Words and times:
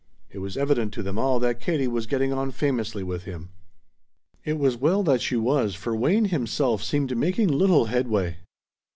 It 0.31 0.39
was 0.39 0.57
evident 0.57 0.93
to 0.95 1.03
them 1.03 1.19
all 1.19 1.37
that 1.37 1.59
Katie 1.59 1.87
was 1.87 2.07
getting 2.07 2.33
on 2.33 2.49
famously 2.49 3.03
with 3.03 3.25
him. 3.25 3.51
It 4.43 4.57
was 4.57 4.75
well 4.75 5.03
that 5.03 5.21
she 5.21 5.35
was, 5.35 5.75
for 5.75 5.95
Wayne 5.95 6.25
himself 6.25 6.81
seemed 6.81 7.15
making 7.15 7.49
little 7.49 7.85
headway. 7.85 8.37